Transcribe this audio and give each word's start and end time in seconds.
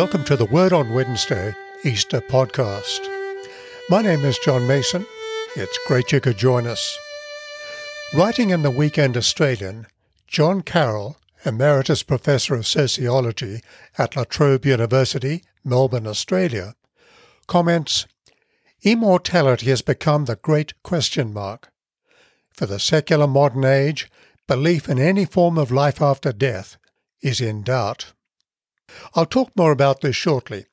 Welcome 0.00 0.24
to 0.24 0.36
the 0.36 0.46
Word 0.46 0.72
on 0.72 0.94
Wednesday 0.94 1.54
Easter 1.84 2.22
podcast. 2.22 3.00
My 3.90 4.00
name 4.00 4.24
is 4.24 4.38
John 4.38 4.66
Mason. 4.66 5.04
It's 5.56 5.78
great 5.86 6.10
you 6.10 6.22
could 6.22 6.38
join 6.38 6.66
us. 6.66 6.98
Writing 8.14 8.48
in 8.48 8.62
the 8.62 8.70
Weekend 8.70 9.14
Australian, 9.14 9.86
John 10.26 10.62
Carroll, 10.62 11.18
Emeritus 11.44 12.02
Professor 12.02 12.54
of 12.54 12.66
Sociology 12.66 13.60
at 13.98 14.16
La 14.16 14.24
Trobe 14.24 14.64
University, 14.64 15.42
Melbourne, 15.64 16.06
Australia, 16.06 16.76
comments 17.46 18.06
Immortality 18.82 19.66
has 19.66 19.82
become 19.82 20.24
the 20.24 20.36
great 20.36 20.72
question 20.82 21.30
mark. 21.30 21.70
For 22.54 22.64
the 22.64 22.80
secular 22.80 23.26
modern 23.26 23.66
age, 23.66 24.10
belief 24.46 24.88
in 24.88 24.98
any 24.98 25.26
form 25.26 25.58
of 25.58 25.70
life 25.70 26.00
after 26.00 26.32
death 26.32 26.78
is 27.20 27.42
in 27.42 27.62
doubt. 27.62 28.14
I'll 29.14 29.26
talk 29.26 29.50
more 29.56 29.72
about 29.72 30.00
this 30.00 30.16
shortly. 30.16 30.66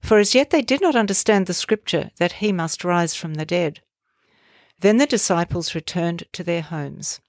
for 0.00 0.18
as 0.18 0.34
yet 0.34 0.50
they 0.50 0.62
did 0.62 0.80
not 0.80 0.96
understand 0.96 1.46
the 1.46 1.54
scripture 1.54 2.10
that 2.18 2.34
he 2.34 2.52
must 2.52 2.84
rise 2.84 3.14
from 3.14 3.34
the 3.34 3.44
dead. 3.44 3.80
Then 4.80 4.96
the 4.96 5.06
disciples 5.06 5.74
returned 5.74 6.24
to 6.32 6.42
their 6.42 6.62
homes. 6.62 7.20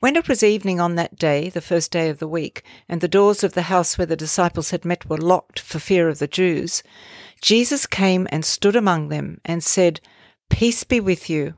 When 0.00 0.16
it 0.16 0.28
was 0.28 0.42
evening 0.42 0.80
on 0.80 0.94
that 0.94 1.16
day, 1.16 1.48
the 1.48 1.60
first 1.60 1.90
day 1.90 2.08
of 2.08 2.18
the 2.18 2.28
week, 2.28 2.62
and 2.88 3.00
the 3.00 3.08
doors 3.08 3.44
of 3.44 3.52
the 3.52 3.62
house 3.62 3.98
where 3.98 4.06
the 4.06 4.16
disciples 4.16 4.70
had 4.70 4.84
met 4.84 5.08
were 5.08 5.18
locked 5.18 5.58
for 5.58 5.78
fear 5.78 6.08
of 6.08 6.18
the 6.18 6.26
Jews, 6.26 6.82
Jesus 7.42 7.86
came 7.86 8.26
and 8.30 8.44
stood 8.44 8.76
among 8.76 9.08
them 9.08 9.40
and 9.44 9.62
said, 9.62 10.00
Peace 10.48 10.84
be 10.84 11.00
with 11.00 11.28
you. 11.28 11.54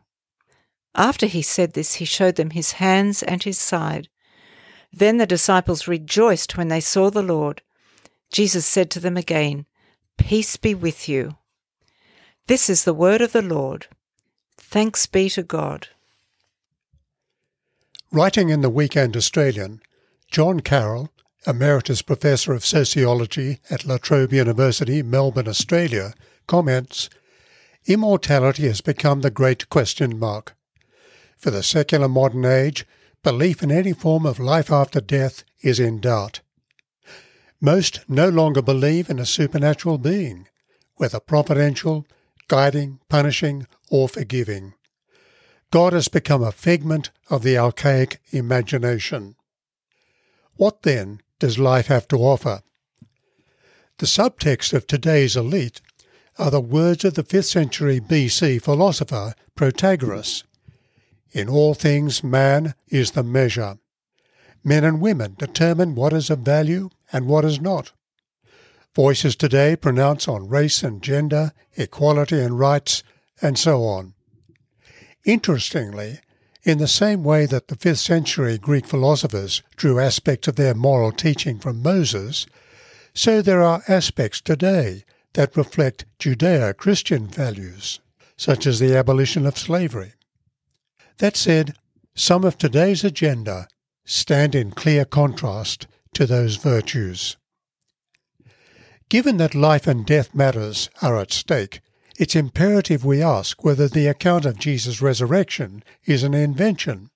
After 0.95 1.27
he 1.27 1.43
said 1.43 1.75
this, 1.75 1.95
he 1.95 2.05
showed 2.05 2.37
them 2.37 2.51
his 2.51 2.73
hands 2.73 3.23
and 3.23 3.43
his 3.43 3.59
side. 3.59 4.09
Then 4.93 5.19
the 5.19 5.27
disciples 5.27 5.87
rejoiced 5.87 6.57
when 6.57 6.69
they 6.69 6.81
saw 6.81 7.11
the 7.11 7.23
Lord. 7.23 7.63
Jesus 8.33 8.67
said 8.67 8.91
to 8.93 9.01
them 9.01 9.17
again, 9.17 9.67
Peace 10.19 10.57
be 10.59 10.75
with 10.75 11.09
you. 11.09 11.37
This 12.47 12.69
is 12.69 12.85
the 12.85 12.93
word 12.93 13.23
of 13.23 13.33
the 13.33 13.43
Lord. 13.43 13.87
Thanks 14.59 15.07
be 15.07 15.31
to 15.31 15.43
God. 15.43 15.89
Writing 18.13 18.51
in 18.51 18.61
the 18.61 18.71
Weekend 18.71 19.17
Australian, 19.17 19.81
John 20.31 20.61
Carroll, 20.61 21.11
Emeritus 21.47 22.03
Professor 22.03 22.53
of 22.53 22.65
Sociology 22.65 23.61
at 23.71 23.87
La 23.87 23.97
Trobe 23.97 24.33
University, 24.35 25.03
Melbourne, 25.03 25.49
Australia, 25.49 26.13
comments 26.47 27.09
Immortality 27.87 28.67
has 28.67 28.83
become 28.83 29.23
the 29.23 29.31
great 29.31 29.71
question 29.71 30.19
mark. 30.19 30.55
For 31.39 31.51
the 31.51 31.63
secular 31.63 32.09
modern 32.09 32.45
age, 32.45 32.87
belief 33.23 33.63
in 33.63 33.71
any 33.71 33.95
form 33.95 34.27
of 34.27 34.39
life 34.39 34.71
after 34.71 35.01
death 35.01 35.45
is 35.63 35.81
in 35.81 36.01
doubt. 36.01 36.41
Most 37.61 38.01
no 38.09 38.29
longer 38.29 38.63
believe 38.63 39.11
in 39.11 39.19
a 39.19 39.27
supernatural 39.27 39.99
being, 39.99 40.49
whether 40.97 41.19
providential, 41.19 42.07
guiding, 42.47 43.01
punishing, 43.09 43.67
or 43.91 44.09
forgiving. 44.09 44.75
God 45.71 45.93
has 45.93 46.09
become 46.09 46.43
a 46.43 46.53
figment 46.53 47.11
of 47.29 47.43
the 47.43 47.59
archaic 47.59 48.21
imagination. 48.31 49.35
What 50.57 50.83
then 50.83 51.21
does 51.39 51.59
life 51.59 51.89
have 51.89 52.09
to 52.09 52.17
offer? 52.17 52.63
The 53.99 54.07
subtext 54.07 54.73
of 54.73 54.87
today's 54.87 55.37
elite 55.37 55.81
are 56.39 56.53
the 56.53 56.61
words 56.61 57.05
of 57.05 57.15
the 57.15 57.25
5th 57.25 57.47
century 57.47 58.01
BC 58.01 58.63
philosopher 58.63 59.35
Protagoras. 59.57 60.45
In 61.33 61.49
all 61.49 61.75
things, 61.75 62.23
man 62.23 62.75
is 62.87 63.11
the 63.11 63.25
measure. 63.25 63.79
Men 64.65 64.85
and 64.85 65.01
women 65.01 65.37
determine 65.39 65.95
what 65.95 66.13
is 66.13 66.31
of 66.31 66.41
value 66.41 66.91
and 67.13 67.27
what 67.27 67.45
is 67.45 67.61
not. 67.61 67.93
Voices 68.95 69.37
today 69.37 69.77
pronounce 69.77 70.27
on 70.27 70.49
race 70.49 70.83
and 70.83 71.03
gender, 71.03 71.53
equality 71.77 72.41
and 72.41 72.59
rights, 72.59 73.03
and 73.41 73.59
so 73.59 73.85
on. 73.85 74.15
Interestingly, 75.25 76.21
in 76.65 76.79
the 76.79 76.89
same 76.89 77.23
way 77.23 77.47
that 77.47 77.69
the 77.69 77.77
5th 77.77 77.99
century 77.99 78.59
Greek 78.59 78.87
philosophers 78.87 79.63
drew 79.77 80.01
aspects 80.01 80.49
of 80.49 80.57
their 80.57 80.75
moral 80.75 81.13
teaching 81.13 81.59
from 81.59 81.83
Moses, 81.83 82.47
so 83.15 83.41
there 83.41 83.63
are 83.63 83.83
aspects 83.89 84.41
today 84.41 85.05
that 85.35 85.57
reflect 85.57 86.05
Judeo 86.19 86.77
Christian 86.77 87.27
values, 87.27 88.01
such 88.37 88.67
as 88.67 88.79
the 88.79 88.97
abolition 88.97 89.47
of 89.47 89.57
slavery. 89.57 90.15
That 91.19 91.37
said, 91.37 91.77
some 92.15 92.45
of 92.45 92.59
today's 92.59 93.05
agenda 93.05 93.69
stand 94.09 94.55
in 94.55 94.71
clear 94.71 95.05
contrast 95.05 95.87
to 96.15 96.25
those 96.25 96.57
virtues. 96.57 97.37
Given 99.11 99.37
that 99.37 99.55
life 99.55 99.87
and 99.87 100.07
death 100.07 100.35
matters 100.35 100.89
are 101.03 101.19
at 101.19 101.31
stake, 101.31 101.81
it's 102.19 102.35
imperative 102.35 103.05
we 103.05 103.23
ask 103.23 103.63
whether 103.63 103.87
the 103.87 104.07
account 104.07 104.47
of 104.47 104.59
Jesus' 104.59 105.03
resurrection 105.03 105.85
is 106.07 106.23
an 106.23 106.33
invention. 106.33 107.11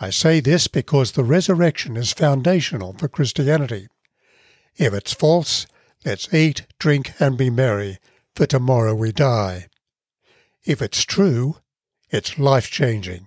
I 0.00 0.08
say 0.08 0.40
this 0.40 0.68
because 0.68 1.12
the 1.12 1.22
resurrection 1.22 1.98
is 1.98 2.14
foundational 2.14 2.94
for 2.94 3.08
Christianity. 3.08 3.86
If 4.76 4.94
it's 4.94 5.12
false, 5.12 5.66
let's 6.04 6.32
eat, 6.32 6.66
drink, 6.78 7.12
and 7.20 7.36
be 7.36 7.50
merry, 7.50 7.98
for 8.34 8.46
tomorrow 8.46 8.94
we 8.94 9.12
die. 9.12 9.66
If 10.64 10.80
it's 10.80 11.02
true, 11.02 11.58
it's 12.10 12.38
life 12.38 12.70
changing. 12.70 13.25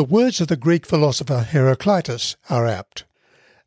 The 0.00 0.04
words 0.04 0.40
of 0.40 0.48
the 0.48 0.56
Greek 0.56 0.86
philosopher 0.86 1.40
Heraclitus 1.40 2.34
are 2.48 2.66
apt. 2.66 3.04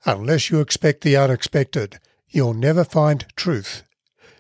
Unless 0.03 0.49
you 0.49 0.61
expect 0.61 1.01
the 1.01 1.15
unexpected, 1.15 1.99
you'll 2.27 2.55
never 2.55 2.83
find 2.83 3.27
truth, 3.35 3.83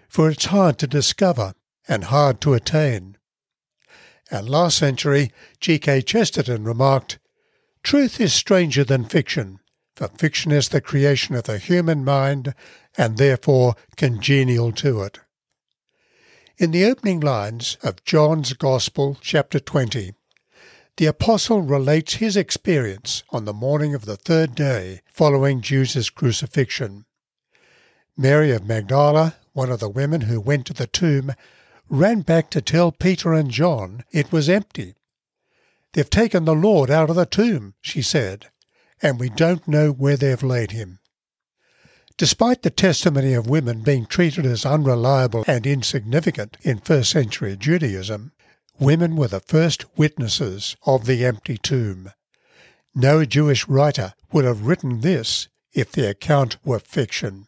for 0.09 0.27
it's 0.27 0.45
hard 0.45 0.79
to 0.79 0.87
discover 0.87 1.53
and 1.87 2.05
hard 2.05 2.41
to 2.41 2.55
attain. 2.55 3.17
And 4.31 4.49
last 4.49 4.79
century, 4.79 5.31
G.K. 5.59 6.01
Chesterton 6.01 6.63
remarked, 6.63 7.19
Truth 7.83 8.19
is 8.19 8.33
stranger 8.33 8.83
than 8.83 9.05
fiction, 9.05 9.59
for 9.95 10.07
fiction 10.07 10.51
is 10.51 10.69
the 10.69 10.81
creation 10.81 11.35
of 11.35 11.43
the 11.43 11.59
human 11.59 12.03
mind 12.03 12.55
and 12.97 13.19
therefore 13.19 13.75
congenial 13.97 14.71
to 14.71 15.03
it. 15.03 15.19
In 16.57 16.71
the 16.71 16.85
opening 16.85 17.19
lines 17.19 17.77
of 17.83 18.03
John's 18.03 18.53
Gospel, 18.53 19.15
chapter 19.21 19.59
20, 19.59 20.13
the 20.97 21.05
apostle 21.07 21.61
relates 21.61 22.15
his 22.15 22.37
experience 22.37 23.23
on 23.31 23.45
the 23.45 23.53
morning 23.53 23.95
of 23.95 24.05
the 24.05 24.15
third 24.15 24.53
day 24.53 25.01
following 25.07 25.61
Jesus' 25.61 26.09
crucifixion. 26.09 27.05
Mary 28.15 28.51
of 28.51 28.65
Magdala, 28.65 29.35
one 29.53 29.71
of 29.71 29.79
the 29.79 29.89
women 29.89 30.21
who 30.21 30.39
went 30.39 30.67
to 30.67 30.73
the 30.73 30.85
tomb, 30.85 31.33
ran 31.89 32.21
back 32.21 32.49
to 32.51 32.61
tell 32.61 32.91
Peter 32.91 33.33
and 33.33 33.49
John 33.49 34.03
it 34.11 34.31
was 34.31 34.49
empty. 34.49 34.93
They've 35.93 36.09
taken 36.09 36.45
the 36.45 36.55
Lord 36.55 36.91
out 36.91 37.09
of 37.09 37.15
the 37.15 37.25
tomb, 37.25 37.73
she 37.81 38.01
said, 38.01 38.49
and 39.01 39.19
we 39.19 39.29
don't 39.29 39.67
know 39.67 39.91
where 39.91 40.17
they've 40.17 40.43
laid 40.43 40.71
him. 40.71 40.99
Despite 42.17 42.61
the 42.61 42.69
testimony 42.69 43.33
of 43.33 43.49
women 43.49 43.81
being 43.81 44.05
treated 44.05 44.45
as 44.45 44.65
unreliable 44.65 45.43
and 45.47 45.65
insignificant 45.65 46.57
in 46.61 46.77
first 46.77 47.09
century 47.09 47.57
Judaism, 47.57 48.31
women 48.83 49.15
were 49.15 49.27
the 49.27 49.39
first 49.39 49.85
witnesses 49.97 50.75
of 50.85 51.05
the 51.05 51.25
empty 51.25 51.57
tomb. 51.57 52.11
No 52.95 53.25
Jewish 53.25 53.67
writer 53.67 54.13
would 54.31 54.45
have 54.45 54.67
written 54.67 55.01
this 55.01 55.47
if 55.73 55.91
the 55.91 56.09
account 56.09 56.57
were 56.65 56.79
fiction. 56.79 57.47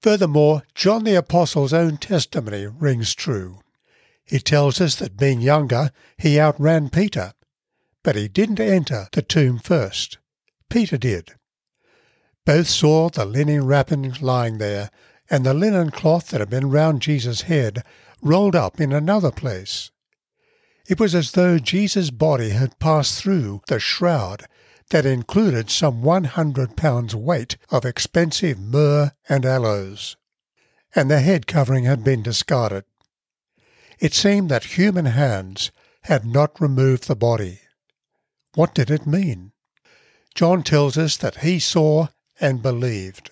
Furthermore, 0.00 0.62
John 0.74 1.04
the 1.04 1.14
Apostle's 1.14 1.72
own 1.72 1.96
testimony 1.96 2.66
rings 2.66 3.14
true. 3.14 3.60
He 4.24 4.38
tells 4.40 4.80
us 4.80 4.96
that 4.96 5.16
being 5.16 5.40
younger, 5.40 5.92
he 6.18 6.40
outran 6.40 6.90
Peter, 6.90 7.34
but 8.02 8.16
he 8.16 8.28
didn't 8.28 8.60
enter 8.60 9.08
the 9.12 9.22
tomb 9.22 9.58
first. 9.58 10.18
Peter 10.68 10.96
did. 10.96 11.34
Both 12.44 12.66
saw 12.68 13.08
the 13.08 13.24
linen 13.24 13.64
wrappings 13.64 14.20
lying 14.20 14.58
there, 14.58 14.90
and 15.30 15.46
the 15.46 15.54
linen 15.54 15.90
cloth 15.90 16.28
that 16.28 16.40
had 16.40 16.50
been 16.50 16.70
round 16.70 17.00
Jesus' 17.02 17.42
head 17.42 17.84
rolled 18.20 18.56
up 18.56 18.80
in 18.80 18.92
another 18.92 19.30
place. 19.30 19.91
It 20.86 20.98
was 20.98 21.14
as 21.14 21.32
though 21.32 21.58
Jesus' 21.58 22.10
body 22.10 22.50
had 22.50 22.78
passed 22.78 23.20
through 23.20 23.62
the 23.68 23.78
shroud 23.78 24.46
that 24.90 25.06
included 25.06 25.70
some 25.70 26.02
100 26.02 26.76
pounds 26.76 27.14
weight 27.14 27.56
of 27.70 27.84
expensive 27.84 28.58
myrrh 28.58 29.12
and 29.28 29.46
aloes, 29.46 30.16
and 30.94 31.10
the 31.10 31.20
head 31.20 31.46
covering 31.46 31.84
had 31.84 32.04
been 32.04 32.22
discarded. 32.22 32.84
It 33.98 34.12
seemed 34.12 34.48
that 34.50 34.76
human 34.76 35.06
hands 35.06 35.70
had 36.02 36.26
not 36.26 36.60
removed 36.60 37.06
the 37.06 37.16
body. 37.16 37.60
What 38.54 38.74
did 38.74 38.90
it 38.90 39.06
mean? 39.06 39.52
John 40.34 40.62
tells 40.62 40.98
us 40.98 41.16
that 41.18 41.38
he 41.38 41.58
saw 41.58 42.08
and 42.40 42.62
believed. 42.62 43.30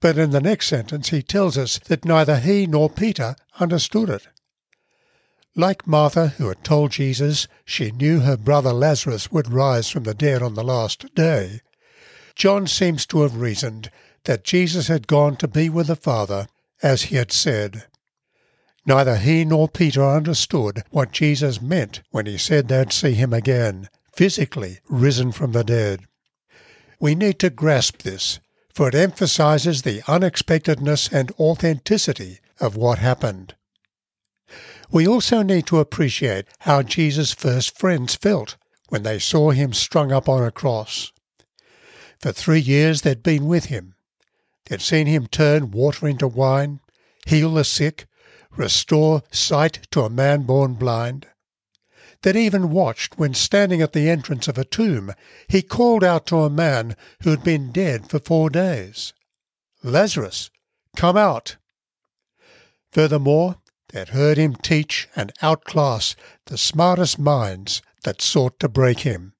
But 0.00 0.18
in 0.18 0.30
the 0.30 0.40
next 0.40 0.68
sentence, 0.68 1.10
he 1.10 1.22
tells 1.22 1.58
us 1.58 1.78
that 1.86 2.04
neither 2.04 2.38
he 2.38 2.66
nor 2.66 2.88
Peter 2.88 3.36
understood 3.60 4.08
it. 4.08 4.28
Like 5.56 5.86
Martha, 5.86 6.28
who 6.28 6.48
had 6.48 6.62
told 6.62 6.92
Jesus 6.92 7.48
she 7.64 7.90
knew 7.90 8.20
her 8.20 8.36
brother 8.36 8.72
Lazarus 8.72 9.32
would 9.32 9.50
rise 9.50 9.88
from 9.88 10.02
the 10.02 10.14
dead 10.14 10.42
on 10.42 10.54
the 10.54 10.62
last 10.62 11.14
day, 11.14 11.62
John 12.34 12.66
seems 12.66 13.06
to 13.06 13.22
have 13.22 13.40
reasoned 13.40 13.90
that 14.24 14.44
Jesus 14.44 14.88
had 14.88 15.06
gone 15.06 15.36
to 15.36 15.48
be 15.48 15.70
with 15.70 15.86
the 15.86 15.96
Father, 15.96 16.46
as 16.82 17.04
he 17.04 17.16
had 17.16 17.32
said. 17.32 17.86
Neither 18.84 19.16
he 19.16 19.44
nor 19.44 19.68
Peter 19.68 20.04
understood 20.04 20.82
what 20.90 21.10
Jesus 21.10 21.62
meant 21.62 22.02
when 22.10 22.26
he 22.26 22.36
said 22.36 22.68
they'd 22.68 22.92
see 22.92 23.14
him 23.14 23.32
again, 23.32 23.88
physically 24.14 24.78
risen 24.88 25.32
from 25.32 25.52
the 25.52 25.64
dead. 25.64 26.00
We 27.00 27.14
need 27.14 27.38
to 27.40 27.50
grasp 27.50 28.02
this 28.02 28.38
for 28.76 28.88
it 28.88 28.94
emphasizes 28.94 29.80
the 29.80 30.02
unexpectedness 30.06 31.08
and 31.10 31.32
authenticity 31.40 32.40
of 32.60 32.76
what 32.76 32.98
happened. 32.98 33.54
We 34.90 35.06
also 35.06 35.42
need 35.42 35.66
to 35.66 35.78
appreciate 35.78 36.46
how 36.60 36.82
Jesus' 36.82 37.32
first 37.32 37.78
friends 37.78 38.14
felt 38.14 38.56
when 38.88 39.02
they 39.02 39.18
saw 39.18 39.50
him 39.50 39.72
strung 39.72 40.12
up 40.12 40.28
on 40.28 40.42
a 40.42 40.50
cross. 40.50 41.12
For 42.20 42.32
three 42.32 42.60
years 42.60 43.02
they'd 43.02 43.22
been 43.22 43.46
with 43.46 43.66
him. 43.66 43.94
They'd 44.66 44.80
seen 44.80 45.06
him 45.06 45.26
turn 45.26 45.70
water 45.70 46.08
into 46.08 46.28
wine, 46.28 46.80
heal 47.26 47.54
the 47.54 47.64
sick, 47.64 48.06
restore 48.56 49.22
sight 49.30 49.86
to 49.90 50.02
a 50.02 50.10
man 50.10 50.42
born 50.42 50.74
blind 50.74 51.26
They'd 52.22 52.34
even 52.34 52.70
watched 52.70 53.18
when 53.18 53.34
standing 53.34 53.80
at 53.82 53.92
the 53.92 54.10
entrance 54.10 54.48
of 54.48 54.58
a 54.58 54.64
tomb, 54.64 55.12
he 55.48 55.62
called 55.62 56.02
out 56.02 56.26
to 56.26 56.38
a 56.38 56.50
man 56.50 56.96
who 57.22 57.30
had 57.30 57.44
been 57.44 57.70
dead 57.70 58.10
for 58.10 58.18
four 58.18 58.50
days, 58.50 59.12
Lazarus, 59.84 60.50
come 60.96 61.16
out. 61.16 61.56
Furthermore, 62.90 63.58
had 63.98 64.08
heard 64.10 64.36
him 64.38 64.54
teach 64.54 65.08
and 65.16 65.32
outclass 65.42 66.16
the 66.46 66.58
smartest 66.58 67.18
minds 67.18 67.82
that 68.04 68.20
sought 68.20 68.58
to 68.60 68.68
break 68.68 69.00
him. 69.00 69.34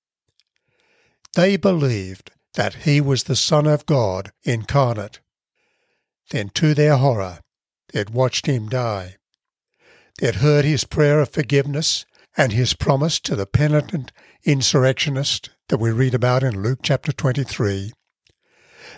They 1.35 1.57
believed 1.57 2.31
that 2.55 2.75
he 2.85 3.01
was 3.01 3.25
the 3.25 3.37
Son 3.37 3.67
of 3.67 3.87
God 3.87 4.33
incarnate. 4.45 5.21
Then, 6.31 6.49
to 6.51 6.75
their 6.75 6.97
horror, 6.97 7.41
they 7.93 8.01
had 8.01 8.11
watched 8.11 8.47
him 8.47 8.69
die. 8.69 9.17
They 10.19 10.27
had 10.27 10.37
heard 10.37 10.65
his 10.65 10.85
prayer 10.85 11.21
of 11.21 11.29
forgiveness 11.29 12.07
and 12.37 12.53
his 12.53 12.75
promise 12.75 13.21
to 13.21 13.37
the 13.37 13.47
penitent 13.47 14.13
insurrectionist 14.45 15.51
that 15.69 15.79
we 15.79 15.91
read 15.91 16.15
about 16.15 16.43
in 16.43 16.63
Luke 16.63 16.81
chapter 16.83 17.13
23, 17.13 17.93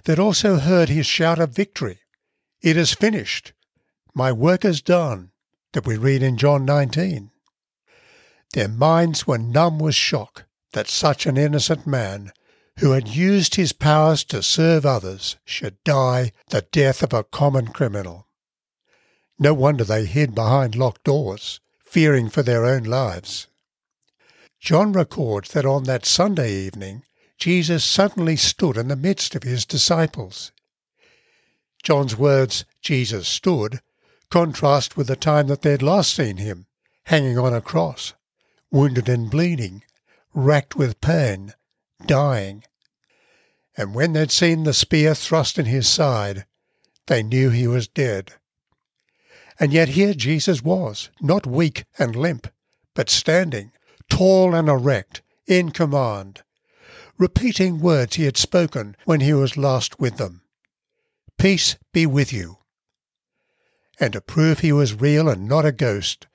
that 0.04 0.18
also 0.18 0.58
heard 0.58 0.88
his 0.88 1.06
shout 1.06 1.38
of 1.38 1.50
victory, 1.50 2.00
It 2.60 2.76
is 2.76 2.92
finished, 2.92 3.52
my 4.14 4.32
work 4.32 4.64
is 4.64 4.82
done, 4.82 5.30
that 5.72 5.86
we 5.86 5.96
read 5.96 6.22
in 6.22 6.36
John 6.36 6.64
19. 6.64 7.30
Their 8.54 8.68
minds 8.68 9.26
were 9.26 9.38
numb 9.38 9.78
with 9.78 9.94
shock 9.94 10.44
that 10.72 10.88
such 10.88 11.26
an 11.26 11.36
innocent 11.36 11.86
man, 11.86 12.32
who 12.78 12.92
had 12.92 13.08
used 13.08 13.56
his 13.56 13.72
powers 13.72 14.24
to 14.24 14.42
serve 14.42 14.86
others, 14.86 15.36
should 15.44 15.82
die 15.84 16.32
the 16.50 16.62
death 16.62 17.02
of 17.02 17.12
a 17.12 17.24
common 17.24 17.68
criminal. 17.68 18.28
No 19.38 19.54
wonder 19.54 19.84
they 19.84 20.04
hid 20.04 20.34
behind 20.34 20.74
locked 20.74 21.04
doors 21.04 21.60
fearing 21.78 22.28
for 22.28 22.42
their 22.42 22.64
own 22.64 22.84
lives. 22.84 23.46
John 24.60 24.92
records 24.92 25.50
that 25.52 25.64
on 25.64 25.84
that 25.84 26.04
Sunday 26.04 26.52
evening, 26.52 27.04
Jesus 27.38 27.84
suddenly 27.84 28.36
stood 28.36 28.76
in 28.76 28.88
the 28.88 28.96
midst 28.96 29.34
of 29.34 29.44
his 29.44 29.64
disciples. 29.64 30.52
John's 31.82 32.16
words, 32.16 32.64
Jesus 32.82 33.28
stood, 33.28 33.80
contrast 34.30 34.96
with 34.96 35.06
the 35.06 35.16
time 35.16 35.46
that 35.48 35.62
they'd 35.62 35.82
last 35.82 36.14
seen 36.14 36.36
him, 36.36 36.66
hanging 37.04 37.38
on 37.38 37.54
a 37.54 37.60
cross, 37.60 38.14
wounded 38.70 39.08
and 39.08 39.30
bleeding, 39.30 39.82
racked 40.34 40.76
with 40.76 41.00
pain, 41.00 41.54
dying. 42.06 42.64
And 43.76 43.94
when 43.94 44.12
they'd 44.12 44.30
seen 44.30 44.64
the 44.64 44.74
spear 44.74 45.14
thrust 45.14 45.58
in 45.58 45.66
his 45.66 45.88
side, 45.88 46.46
they 47.06 47.22
knew 47.22 47.50
he 47.50 47.66
was 47.66 47.88
dead. 47.88 48.32
And 49.58 49.72
yet 49.72 49.90
here 49.90 50.14
Jesus 50.14 50.62
was, 50.62 51.10
not 51.20 51.46
weak 51.46 51.84
and 51.98 52.14
limp, 52.14 52.48
but 52.94 53.10
standing, 53.10 53.72
tall 54.08 54.54
and 54.54 54.68
erect, 54.68 55.22
in 55.46 55.70
command, 55.70 56.42
repeating 57.16 57.80
words 57.80 58.16
he 58.16 58.24
had 58.24 58.36
spoken 58.36 58.96
when 59.04 59.20
he 59.20 59.32
was 59.32 59.56
last 59.56 59.98
with 59.98 60.18
them. 60.18 60.42
Peace 61.38 61.76
be 61.92 62.06
with 62.06 62.32
you. 62.32 62.58
And 64.00 64.12
to 64.12 64.20
prove 64.20 64.60
he 64.60 64.72
was 64.72 65.00
real 65.00 65.28
and 65.28 65.48
not 65.48 65.64
a 65.64 65.72
ghost, 65.72 66.26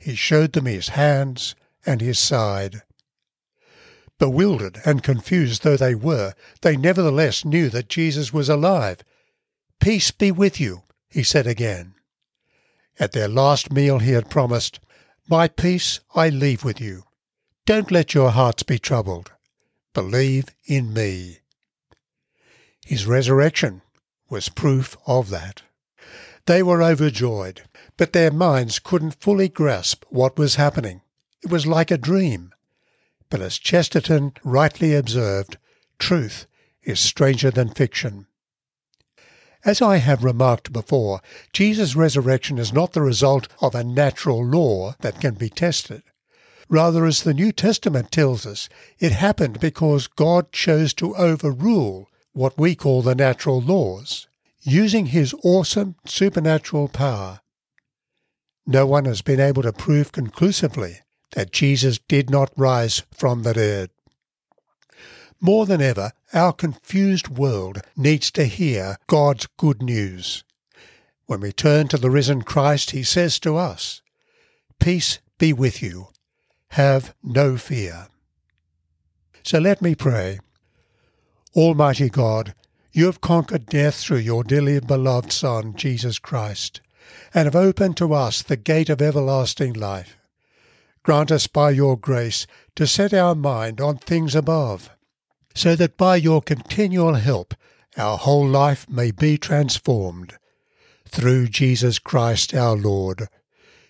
he 0.00 0.14
showed 0.14 0.52
them 0.52 0.66
his 0.66 0.90
hands 0.90 1.54
and 1.86 2.00
his 2.00 2.18
side. 2.18 2.82
Bewildered 4.18 4.80
and 4.84 5.02
confused 5.02 5.62
though 5.62 5.76
they 5.76 5.94
were, 5.94 6.34
they 6.60 6.76
nevertheless 6.76 7.44
knew 7.44 7.68
that 7.70 7.88
Jesus 7.88 8.32
was 8.32 8.48
alive. 8.48 9.02
Peace 9.80 10.10
be 10.10 10.30
with 10.30 10.60
you, 10.60 10.82
he 11.08 11.22
said 11.22 11.46
again. 11.46 11.94
At 12.98 13.12
their 13.12 13.28
last 13.28 13.72
meal 13.72 13.98
he 13.98 14.12
had 14.12 14.30
promised, 14.30 14.80
My 15.28 15.48
peace 15.48 16.00
I 16.14 16.28
leave 16.28 16.62
with 16.64 16.80
you. 16.80 17.04
Don't 17.66 17.90
let 17.90 18.14
your 18.14 18.30
hearts 18.30 18.62
be 18.62 18.78
troubled. 18.78 19.32
Believe 19.94 20.46
in 20.66 20.92
me. 20.92 21.38
His 22.84 23.06
resurrection 23.06 23.82
was 24.28 24.48
proof 24.48 24.96
of 25.06 25.30
that. 25.30 25.62
They 26.46 26.62
were 26.62 26.82
overjoyed, 26.82 27.62
but 27.96 28.12
their 28.12 28.32
minds 28.32 28.78
couldn't 28.78 29.20
fully 29.20 29.48
grasp 29.48 30.04
what 30.08 30.38
was 30.38 30.56
happening. 30.56 31.02
It 31.42 31.50
was 31.50 31.66
like 31.66 31.90
a 31.90 31.98
dream. 31.98 32.52
But 33.30 33.40
as 33.40 33.58
Chesterton 33.58 34.32
rightly 34.42 34.94
observed, 34.94 35.56
truth 35.98 36.46
is 36.82 36.98
stranger 36.98 37.50
than 37.50 37.70
fiction. 37.70 38.26
As 39.64 39.80
I 39.80 39.98
have 39.98 40.24
remarked 40.24 40.72
before, 40.72 41.20
Jesus' 41.52 41.94
resurrection 41.94 42.58
is 42.58 42.72
not 42.72 42.92
the 42.92 43.02
result 43.02 43.46
of 43.60 43.76
a 43.76 43.84
natural 43.84 44.44
law 44.44 44.96
that 45.00 45.20
can 45.20 45.34
be 45.34 45.48
tested. 45.48 46.02
Rather, 46.68 47.06
as 47.06 47.22
the 47.22 47.34
New 47.34 47.52
Testament 47.52 48.10
tells 48.10 48.44
us, 48.44 48.68
it 48.98 49.12
happened 49.12 49.60
because 49.60 50.08
God 50.08 50.50
chose 50.50 50.92
to 50.94 51.14
overrule 51.14 52.08
what 52.32 52.58
we 52.58 52.74
call 52.74 53.02
the 53.02 53.14
natural 53.14 53.60
laws, 53.60 54.26
using 54.62 55.06
his 55.06 55.34
awesome 55.42 55.96
supernatural 56.06 56.88
power. 56.88 57.40
No 58.66 58.86
one 58.86 59.04
has 59.06 59.22
been 59.22 59.40
able 59.40 59.62
to 59.62 59.72
prove 59.72 60.12
conclusively 60.12 61.00
that 61.32 61.52
Jesus 61.52 61.98
did 61.98 62.30
not 62.30 62.52
rise 62.56 63.02
from 63.12 63.42
the 63.42 63.54
dead. 63.54 63.90
More 65.40 65.66
than 65.66 65.82
ever, 65.82 66.12
our 66.32 66.52
confused 66.52 67.28
world 67.28 67.80
needs 67.96 68.30
to 68.32 68.44
hear 68.44 68.96
God's 69.08 69.48
good 69.56 69.82
news. 69.82 70.44
When 71.26 71.40
we 71.40 71.52
turn 71.52 71.88
to 71.88 71.96
the 71.96 72.10
risen 72.10 72.42
Christ, 72.42 72.92
he 72.92 73.02
says 73.02 73.40
to 73.40 73.56
us, 73.56 74.02
Peace 74.78 75.18
be 75.38 75.52
with 75.52 75.82
you. 75.82 76.08
Have 76.68 77.14
no 77.22 77.56
fear. 77.56 78.06
So 79.42 79.58
let 79.58 79.82
me 79.82 79.94
pray. 79.94 80.38
Almighty 81.56 82.08
God, 82.08 82.54
you 82.92 83.06
have 83.06 83.20
conquered 83.20 83.66
death 83.66 83.96
through 83.96 84.18
your 84.18 84.44
dearly 84.44 84.78
beloved 84.80 85.32
Son, 85.32 85.74
Jesus 85.74 86.18
Christ, 86.18 86.80
and 87.34 87.46
have 87.46 87.56
opened 87.56 87.96
to 87.96 88.12
us 88.12 88.42
the 88.42 88.56
gate 88.56 88.90
of 88.90 89.00
everlasting 89.00 89.72
life. 89.72 90.18
Grant 91.02 91.32
us 91.32 91.46
by 91.46 91.70
your 91.70 91.96
grace 91.96 92.46
to 92.76 92.86
set 92.86 93.12
our 93.12 93.34
mind 93.34 93.80
on 93.80 93.96
things 93.96 94.34
above, 94.34 94.90
so 95.54 95.74
that 95.74 95.96
by 95.96 96.16
your 96.16 96.40
continual 96.40 97.14
help 97.14 97.54
our 97.96 98.16
whole 98.16 98.46
life 98.46 98.88
may 98.88 99.10
be 99.10 99.36
transformed. 99.36 100.34
Through 101.08 101.48
Jesus 101.48 101.98
Christ 101.98 102.54
our 102.54 102.76
Lord, 102.76 103.28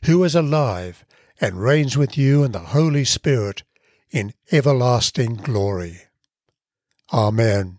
who 0.04 0.24
is 0.24 0.34
alive 0.34 1.04
and 1.40 1.60
reigns 1.60 1.96
with 1.96 2.16
you 2.16 2.44
in 2.44 2.52
the 2.52 2.58
Holy 2.58 3.04
Spirit 3.04 3.62
in 4.10 4.32
everlasting 4.50 5.34
glory. 5.34 6.02
Amen. 7.12 7.78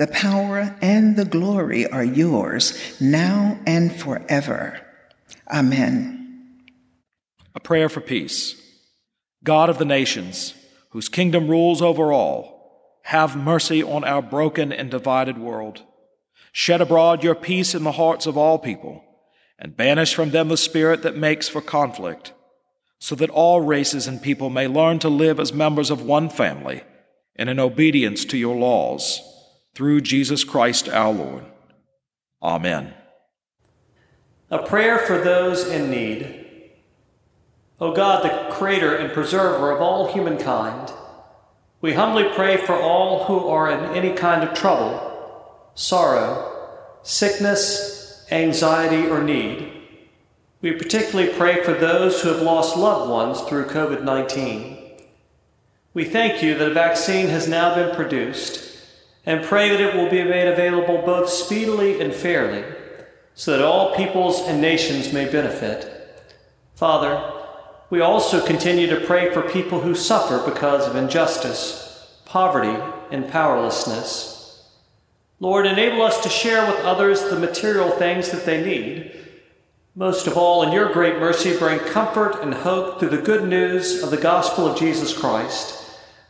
the 0.00 0.06
power 0.06 0.74
and 0.80 1.14
the 1.14 1.26
glory 1.26 1.86
are 1.86 2.02
yours 2.02 2.98
now 3.02 3.60
and 3.66 3.94
forever. 3.94 4.80
Amen. 5.52 6.56
A 7.54 7.60
prayer 7.60 7.90
for 7.90 8.00
peace. 8.00 8.58
God 9.44 9.68
of 9.68 9.76
the 9.76 9.84
nations, 9.84 10.54
whose 10.92 11.10
kingdom 11.10 11.48
rules 11.48 11.82
over 11.82 12.14
all, 12.14 12.96
have 13.02 13.36
mercy 13.36 13.82
on 13.82 14.02
our 14.04 14.22
broken 14.22 14.72
and 14.72 14.90
divided 14.90 15.36
world. 15.36 15.82
Shed 16.50 16.80
abroad 16.80 17.22
your 17.22 17.34
peace 17.34 17.74
in 17.74 17.84
the 17.84 17.92
hearts 17.92 18.24
of 18.24 18.38
all 18.38 18.58
people, 18.58 19.04
and 19.58 19.76
banish 19.76 20.14
from 20.14 20.30
them 20.30 20.48
the 20.48 20.56
spirit 20.56 21.02
that 21.02 21.14
makes 21.14 21.46
for 21.46 21.60
conflict, 21.60 22.32
so 22.98 23.14
that 23.16 23.28
all 23.28 23.60
races 23.60 24.06
and 24.06 24.22
people 24.22 24.48
may 24.48 24.66
learn 24.66 24.98
to 25.00 25.10
live 25.10 25.38
as 25.38 25.52
members 25.52 25.90
of 25.90 26.00
one 26.00 26.30
family 26.30 26.84
and 27.36 27.50
in 27.50 27.60
obedience 27.60 28.24
to 28.24 28.38
your 28.38 28.56
laws, 28.56 29.29
through 29.80 30.02
Jesus 30.02 30.44
Christ 30.44 30.90
our 30.90 31.10
Lord. 31.10 31.42
Amen. 32.42 32.92
A 34.50 34.58
prayer 34.58 34.98
for 34.98 35.16
those 35.16 35.66
in 35.66 35.90
need. 35.90 36.70
O 37.80 37.90
God, 37.94 38.22
the 38.22 38.54
creator 38.54 38.94
and 38.94 39.10
preserver 39.10 39.70
of 39.70 39.80
all 39.80 40.12
humankind, 40.12 40.92
we 41.80 41.94
humbly 41.94 42.28
pray 42.34 42.58
for 42.58 42.74
all 42.74 43.24
who 43.24 43.48
are 43.48 43.70
in 43.70 43.96
any 43.96 44.12
kind 44.12 44.46
of 44.46 44.52
trouble, 44.52 45.72
sorrow, 45.74 46.68
sickness, 47.02 48.26
anxiety, 48.30 49.08
or 49.08 49.22
need. 49.22 49.72
We 50.60 50.72
particularly 50.72 51.32
pray 51.32 51.64
for 51.64 51.72
those 51.72 52.20
who 52.20 52.28
have 52.28 52.42
lost 52.42 52.76
loved 52.76 53.10
ones 53.10 53.40
through 53.40 53.64
COVID 53.64 54.04
19. 54.04 54.76
We 55.94 56.04
thank 56.04 56.42
you 56.42 56.54
that 56.58 56.70
a 56.70 56.74
vaccine 56.74 57.28
has 57.28 57.48
now 57.48 57.74
been 57.74 57.96
produced 57.96 58.69
and 59.26 59.44
pray 59.44 59.68
that 59.68 59.80
it 59.80 59.94
will 59.94 60.10
be 60.10 60.24
made 60.24 60.48
available 60.48 61.02
both 61.04 61.28
speedily 61.28 62.00
and 62.00 62.12
fairly 62.12 62.64
so 63.34 63.52
that 63.52 63.64
all 63.64 63.94
peoples 63.94 64.40
and 64.40 64.60
nations 64.60 65.12
may 65.12 65.30
benefit. 65.30 66.28
Father, 66.74 67.32
we 67.90 68.00
also 68.00 68.44
continue 68.44 68.86
to 68.86 69.06
pray 69.06 69.32
for 69.32 69.42
people 69.42 69.80
who 69.80 69.94
suffer 69.94 70.42
because 70.48 70.86
of 70.86 70.96
injustice, 70.96 72.20
poverty, 72.24 72.76
and 73.10 73.28
powerlessness. 73.28 74.70
Lord, 75.40 75.66
enable 75.66 76.02
us 76.02 76.22
to 76.22 76.28
share 76.28 76.66
with 76.66 76.84
others 76.84 77.24
the 77.24 77.38
material 77.38 77.90
things 77.90 78.30
that 78.30 78.44
they 78.44 78.62
need. 78.62 79.12
Most 79.94 80.26
of 80.26 80.36
all, 80.36 80.62
in 80.62 80.72
your 80.72 80.92
great 80.92 81.18
mercy, 81.18 81.58
bring 81.58 81.78
comfort 81.78 82.40
and 82.42 82.54
hope 82.54 83.00
through 83.00 83.08
the 83.08 83.22
good 83.22 83.48
news 83.48 84.02
of 84.02 84.10
the 84.10 84.16
gospel 84.16 84.66
of 84.66 84.78
Jesus 84.78 85.16
Christ, 85.16 85.82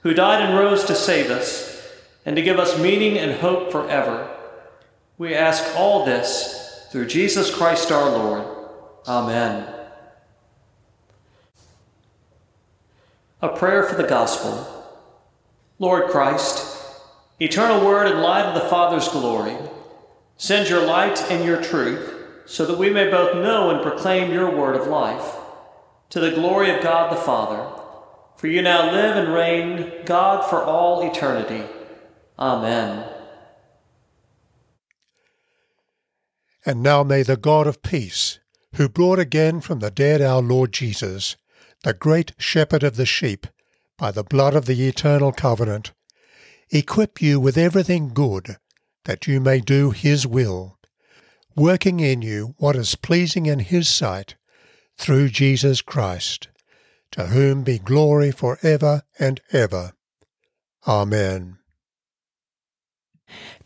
who 0.03 0.15
died 0.15 0.43
and 0.43 0.59
rose 0.59 0.85
to 0.85 0.95
save 0.95 1.31
us 1.31 1.70
and 2.25 2.37
to 2.37 2.43
give 2.43 2.59
us 2.59 2.79
meaning 2.79 3.19
and 3.19 3.41
hope 3.41 3.73
forever. 3.73 4.29
We 5.19 5.35
ask 5.35 5.77
all 5.77 6.05
this 6.05 6.87
through 6.91 7.07
Jesus 7.07 7.55
Christ 7.55 7.93
our 7.93 8.11
Lord. 8.11 8.45
Amen. 9.07 9.67
A 13.43 13.49
prayer 13.49 13.85
for 13.85 14.01
the 14.01 14.09
gospel. 14.09 14.67
Lord 15.79 16.11
Christ, 16.11 16.77
eternal 17.39 17.85
word 17.87 18.07
and 18.07 18.21
light 18.21 18.45
of 18.45 18.55
the 18.55 18.69
Father's 18.69 19.09
glory, 19.09 19.57
send 20.37 20.69
your 20.69 20.85
light 20.85 21.23
and 21.31 21.45
your 21.45 21.63
truth 21.63 22.15
so 22.45 22.67
that 22.67 22.79
we 22.79 22.91
may 22.91 23.11
both 23.11 23.35
know 23.37 23.71
and 23.71 23.83
proclaim 23.83 24.33
your 24.33 24.55
word 24.55 24.77
of 24.77 24.89
life 24.89 25.37
to 26.11 26.21
the 26.21 26.33
glory 26.33 26.71
of 26.71 26.83
God 26.83 27.13
the 27.13 27.21
Father. 27.21 27.67
For 28.37 28.47
you 28.47 28.61
now 28.61 28.91
live 28.91 29.17
and 29.17 29.33
reign, 29.33 29.93
God, 30.05 30.49
for 30.51 30.63
all 30.63 31.09
eternity. 31.09 31.65
Amen. 32.41 33.05
And 36.65 36.83
now 36.83 37.03
may 37.03 37.23
the 37.23 37.37
God 37.37 37.67
of 37.67 37.83
peace, 37.83 38.39
who 38.75 38.89
brought 38.89 39.19
again 39.19 39.61
from 39.61 39.81
the 39.81 39.91
dead 39.91 40.23
our 40.23 40.41
Lord 40.41 40.73
Jesus, 40.73 41.37
the 41.83 41.95
great 41.95 42.33
shepherd 42.39 42.83
of 42.83 42.97
the 42.97 43.07
sheep, 43.07 43.47
by 43.99 44.11
the 44.11 44.25
blood 44.25 44.55
of 44.55 44.67
the 44.67 44.89
eternal 44.89 45.33
covenant, 45.33 45.93
equip 46.71 47.21
you 47.21 47.41
with 47.41 47.59
everything 47.59 48.09
good, 48.09 48.57
that 49.05 49.27
you 49.27 49.41
may 49.41 49.61
do 49.61 49.91
his 49.91 50.27
will, 50.27 50.79
working 51.57 52.01
in 52.01 52.23
you 52.23 52.55
what 52.59 52.77
is 52.77 52.95
pleasing 52.95 53.47
in 53.47 53.59
his 53.59 53.89
sight, 53.89 54.37
through 54.97 55.29
Jesus 55.29 55.81
Christ, 55.81 56.49
to 57.11 57.27
whom 57.27 57.63
be 57.63 57.79
glory 57.79 58.31
for 58.31 58.59
ever 58.63 59.03
and 59.19 59.41
ever. 59.53 59.93
Amen. 60.87 61.60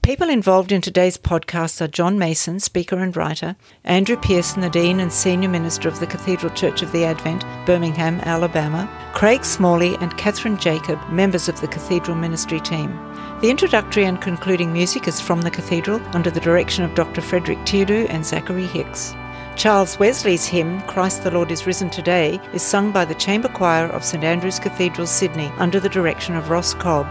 People 0.05 0.29
involved 0.29 0.71
in 0.71 0.83
today's 0.83 1.17
podcast 1.17 1.81
are 1.81 1.89
John 1.89 2.19
Mason, 2.19 2.61
speaker 2.61 2.99
and 2.99 3.17
writer, 3.17 3.57
Andrew 3.85 4.19
Pearson, 4.19 4.61
the 4.61 4.69
Dean 4.69 5.01
and 5.01 5.11
Senior 5.11 5.49
Minister 5.49 5.89
of 5.89 5.99
the 5.99 6.07
Cathedral 6.07 6.53
Church 6.53 6.83
of 6.83 6.93
the 6.93 7.07
Advent, 7.07 7.43
Birmingham, 7.65 8.21
Alabama, 8.21 8.87
Craig 9.15 9.47
Smalley, 9.47 9.97
and 10.03 10.15
Catherine 10.19 10.59
Jacob, 10.59 11.01
members 11.09 11.49
of 11.49 11.59
the 11.63 11.69
Cathedral 11.69 12.19
Ministry 12.19 12.61
team. 12.61 12.95
The 13.41 13.49
introductory 13.49 14.05
and 14.05 14.21
concluding 14.21 14.75
music 14.75 15.09
is 15.09 15.23
from 15.23 15.41
the 15.41 15.51
Cathedral 15.51 16.03
under 16.15 16.31
the 16.31 16.39
direction 16.39 16.85
of 16.85 16.95
Dr. 16.95 17.23
Frederick 17.23 17.65
Teardo 17.65 18.05
and 18.09 18.27
Zachary 18.27 18.67
Hicks. 18.67 19.15
Charles 19.57 19.99
Wesley's 20.01 20.45
hymn, 20.45 20.83
Christ 20.83 21.23
the 21.23 21.31
Lord 21.31 21.53
is 21.53 21.65
Risen 21.65 21.89
Today, 21.89 22.41
is 22.53 22.61
sung 22.61 22.91
by 22.91 23.05
the 23.05 23.15
Chamber 23.15 23.49
Choir 23.49 23.87
of 23.87 24.05
St 24.05 24.25
Andrew's 24.25 24.59
Cathedral, 24.59 25.07
Sydney, 25.07 25.51
under 25.59 25.81
the 25.81 25.89
direction 25.89 26.35
of 26.35 26.51
Ross 26.51 26.75
Cobb. 26.75 27.07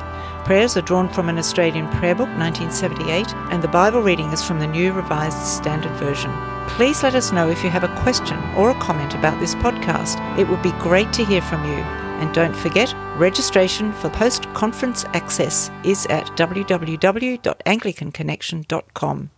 Prayers 0.45 0.75
are 0.75 0.81
drawn 0.81 1.07
from 1.07 1.29
an 1.29 1.37
Australian 1.37 1.87
Prayer 1.87 2.15
Book 2.15 2.27
1978, 2.37 3.33
and 3.49 3.63
the 3.63 3.69
Bible 3.69 4.01
reading 4.01 4.29
is 4.33 4.43
from 4.43 4.59
the 4.59 4.67
New 4.67 4.91
Revised 4.91 5.37
Standard 5.37 5.93
Version. 5.93 6.33
Please 6.67 7.01
let 7.01 7.15
us 7.15 7.31
know 7.31 7.49
if 7.49 7.63
you 7.63 7.69
have 7.69 7.85
a 7.85 8.01
question 8.01 8.37
or 8.57 8.71
a 8.71 8.79
comment 8.79 9.15
about 9.15 9.39
this 9.39 9.55
podcast. 9.55 10.19
It 10.37 10.49
would 10.49 10.61
be 10.61 10.73
great 10.73 11.13
to 11.13 11.23
hear 11.23 11.41
from 11.41 11.63
you. 11.63 11.77
And 11.77 12.33
don't 12.33 12.55
forget, 12.55 12.93
registration 13.15 13.93
for 13.93 14.09
post 14.09 14.53
conference 14.53 15.05
access 15.13 15.71
is 15.85 16.05
at 16.07 16.25
www.anglicanconnection.com. 16.35 19.29